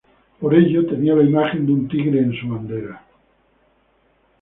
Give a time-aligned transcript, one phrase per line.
[0.39, 3.05] Por ello tenía la imagen de un tigre en su bandera.